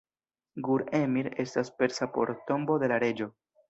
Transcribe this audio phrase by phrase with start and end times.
[0.67, 3.35] Gur-Emir estas persa por "Tombo de la Reĝo".